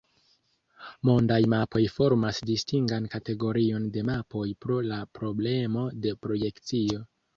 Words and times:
Mondaj 1.09 1.37
mapoj 1.53 1.81
formas 1.97 2.39
distingan 2.51 3.05
kategorion 3.17 3.87
de 3.99 4.05
mapoj 4.11 4.47
pro 4.65 4.79
la 4.93 4.99
problemo 5.19 5.85
de 6.07 6.15
projekcio. 6.27 7.05